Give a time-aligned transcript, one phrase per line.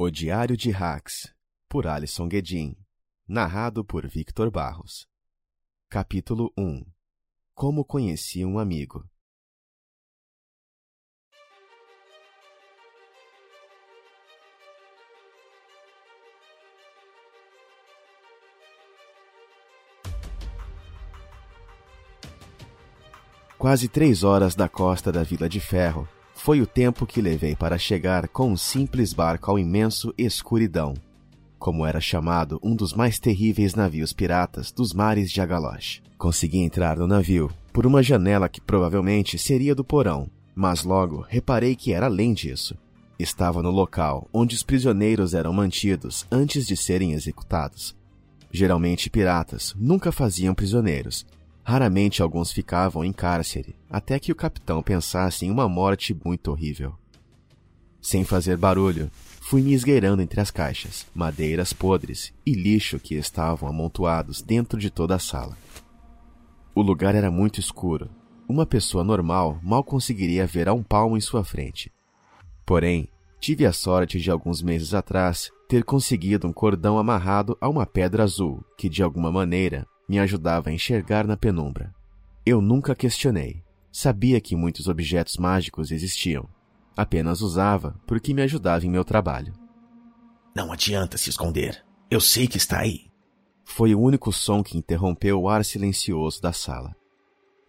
[0.00, 1.34] O Diário de Hax,
[1.68, 2.76] por Alison Guedin.
[3.26, 5.08] Narrado por Victor Barros.
[5.90, 6.86] Capítulo 1
[7.52, 9.04] Como conheci um amigo.
[23.58, 26.08] Quase três horas da costa da Vila de Ferro
[26.38, 30.94] foi o tempo que levei para chegar com um simples barco ao imenso Escuridão,
[31.58, 36.00] como era chamado um dos mais terríveis navios piratas dos mares de Agalosh.
[36.16, 41.74] Consegui entrar no navio por uma janela que provavelmente seria do porão, mas logo reparei
[41.74, 42.76] que era além disso.
[43.18, 47.96] Estava no local onde os prisioneiros eram mantidos antes de serem executados.
[48.52, 51.26] Geralmente piratas nunca faziam prisioneiros,
[51.68, 56.94] Raramente alguns ficavam em cárcere, até que o capitão pensasse em uma morte muito horrível.
[58.00, 59.10] Sem fazer barulho,
[59.42, 64.88] fui me esgueirando entre as caixas, madeiras podres e lixo que estavam amontoados dentro de
[64.88, 65.58] toda a sala.
[66.74, 68.08] O lugar era muito escuro.
[68.48, 71.92] Uma pessoa normal mal conseguiria ver a um palmo em sua frente.
[72.64, 77.84] Porém, tive a sorte de alguns meses atrás ter conseguido um cordão amarrado a uma
[77.84, 81.94] pedra azul que, de alguma maneira, me ajudava a enxergar na penumbra.
[82.44, 83.62] Eu nunca questionei.
[83.92, 86.48] Sabia que muitos objetos mágicos existiam.
[86.96, 89.52] Apenas usava porque me ajudava em meu trabalho.
[90.54, 91.84] Não adianta se esconder.
[92.10, 93.08] Eu sei que está aí.
[93.64, 96.96] Foi o único som que interrompeu o ar silencioso da sala.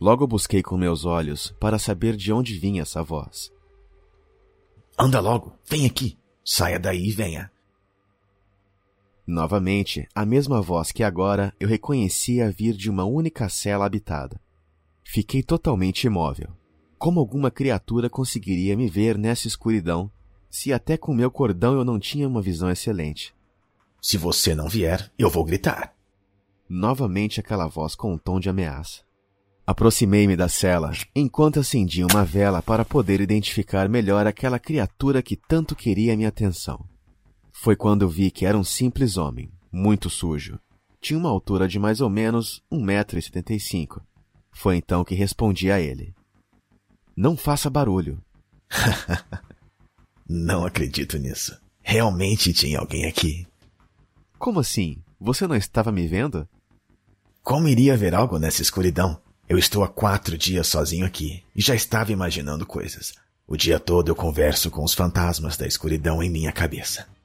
[0.00, 3.52] Logo busquei com meus olhos para saber de onde vinha essa voz.
[4.96, 6.16] Anda logo, vem aqui.
[6.44, 7.50] Saia daí e venha.
[9.30, 14.40] Novamente, a mesma voz que agora eu reconhecia vir de uma única cela habitada.
[15.04, 16.48] Fiquei totalmente imóvel.
[16.96, 20.10] Como alguma criatura conseguiria me ver nessa escuridão,
[20.48, 23.34] se até com meu cordão eu não tinha uma visão excelente?
[24.00, 25.94] Se você não vier, eu vou gritar.
[26.66, 29.02] Novamente aquela voz com um tom de ameaça.
[29.66, 35.76] Aproximei-me da cela, enquanto acendia uma vela para poder identificar melhor aquela criatura que tanto
[35.76, 36.82] queria minha atenção.
[37.60, 40.60] Foi quando vi que era um simples homem, muito sujo.
[41.00, 44.00] Tinha uma altura de mais ou menos 1,75m.
[44.52, 46.14] Foi então que respondi a ele.
[47.16, 48.22] Não faça barulho.
[50.24, 51.60] não acredito nisso.
[51.82, 53.44] Realmente tinha alguém aqui.
[54.38, 55.02] Como assim?
[55.20, 56.48] Você não estava me vendo?
[57.42, 59.20] Como iria ver algo nessa escuridão?
[59.48, 63.14] Eu estou há quatro dias sozinho aqui e já estava imaginando coisas.
[63.48, 67.17] O dia todo eu converso com os fantasmas da escuridão em minha cabeça.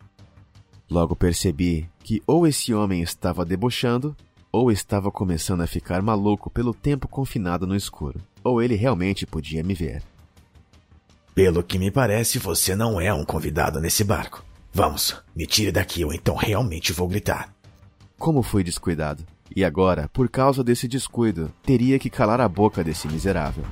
[0.94, 4.16] Logo percebi que ou esse homem estava debochando,
[4.52, 9.64] ou estava começando a ficar maluco pelo tempo confinado no escuro, ou ele realmente podia
[9.64, 10.04] me ver.
[11.34, 14.46] Pelo que me parece, você não é um convidado nesse barco.
[14.72, 17.52] Vamos, me tire daqui ou então realmente vou gritar.
[18.16, 19.26] Como fui descuidado.
[19.56, 23.66] E agora, por causa desse descuido, teria que calar a boca desse miserável.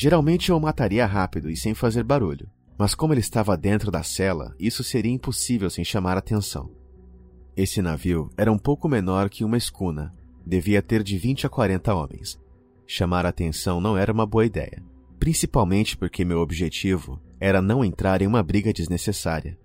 [0.00, 2.48] Geralmente eu o mataria rápido e sem fazer barulho,
[2.78, 6.70] mas como ele estava dentro da cela, isso seria impossível sem chamar atenção.
[7.56, 10.14] Esse navio era um pouco menor que uma escuna,
[10.46, 12.40] devia ter de 20 a 40 homens.
[12.86, 14.80] Chamar atenção não era uma boa ideia,
[15.18, 19.58] principalmente porque meu objetivo era não entrar em uma briga desnecessária.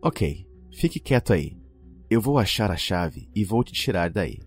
[0.00, 1.58] Ok, fique quieto aí.
[2.08, 4.40] Eu vou achar a chave e vou te tirar daí.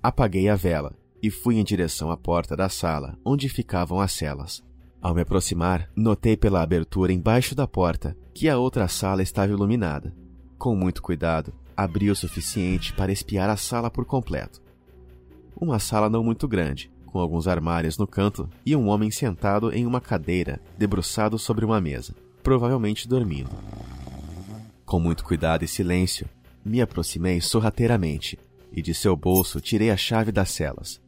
[0.00, 0.96] Apaguei a vela
[1.26, 4.62] e fui em direção à porta da sala onde ficavam as celas.
[5.02, 10.14] Ao me aproximar, notei pela abertura embaixo da porta que a outra sala estava iluminada.
[10.56, 14.62] Com muito cuidado, abri o suficiente para espiar a sala por completo.
[15.60, 19.84] Uma sala não muito grande, com alguns armários no canto e um homem sentado em
[19.84, 23.50] uma cadeira, debruçado sobre uma mesa, provavelmente dormindo.
[24.84, 26.28] Com muito cuidado e silêncio,
[26.64, 28.38] me aproximei sorrateiramente
[28.70, 31.04] e de seu bolso tirei a chave das celas.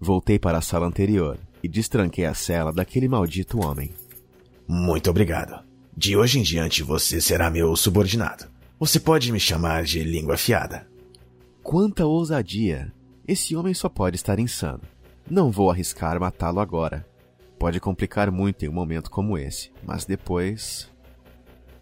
[0.00, 3.90] Voltei para a sala anterior e destranquei a cela daquele maldito homem.
[4.66, 5.62] Muito obrigado.
[5.94, 8.46] De hoje em diante você será meu subordinado.
[8.78, 10.88] Você pode me chamar de língua afiada.
[11.62, 12.90] Quanta ousadia!
[13.28, 14.80] Esse homem só pode estar insano.
[15.30, 17.06] Não vou arriscar matá-lo agora.
[17.58, 20.88] Pode complicar muito em um momento como esse, mas depois.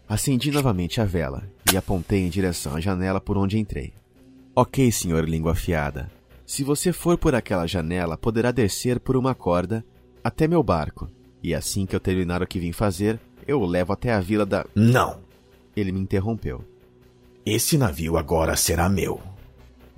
[0.09, 3.93] Acendi novamente a vela e apontei em direção à janela por onde entrei.
[4.53, 6.11] Ok, senhor língua afiada.
[6.49, 9.85] Se você for por aquela janela, poderá descer por uma corda
[10.23, 11.07] até meu barco.
[11.43, 14.47] E assim que eu terminar o que vim fazer, eu o levo até a vila
[14.47, 14.65] da.
[14.73, 15.19] Não!
[15.75, 16.65] Ele me interrompeu.
[17.45, 19.21] Esse navio agora será meu.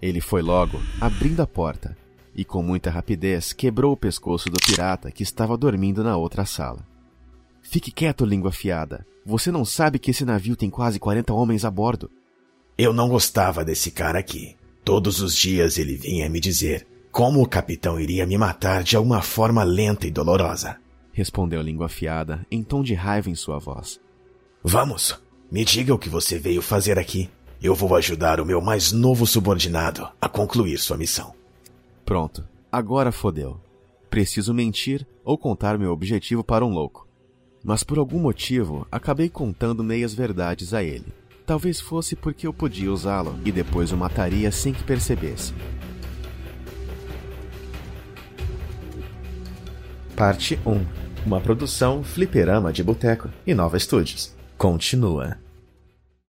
[0.01, 1.95] Ele foi logo, abrindo a porta,
[2.35, 6.85] e com muita rapidez quebrou o pescoço do pirata que estava dormindo na outra sala.
[7.61, 9.07] Fique quieto, língua afiada.
[9.25, 12.11] Você não sabe que esse navio tem quase 40 homens a bordo.
[12.77, 14.57] Eu não gostava desse cara aqui.
[14.83, 19.21] Todos os dias ele vinha me dizer como o capitão iria me matar de alguma
[19.21, 20.77] forma lenta e dolorosa.
[21.11, 23.99] Respondeu a língua afiada, em tom de raiva em sua voz.
[24.63, 25.19] Vamos,
[25.51, 27.29] me diga o que você veio fazer aqui.
[27.61, 31.33] Eu vou ajudar o meu mais novo subordinado a concluir sua missão.
[32.05, 33.59] Pronto, agora fodeu.
[34.09, 37.07] Preciso mentir ou contar meu objetivo para um louco.
[37.63, 41.13] Mas por algum motivo, acabei contando meias verdades a ele.
[41.51, 45.53] Talvez fosse porque eu podia usá-lo e depois o mataria sem que percebesse.
[50.15, 50.85] Parte 1
[51.25, 54.33] Uma produção Fliperama de Boteco e Nova Studios.
[54.57, 55.40] Continua.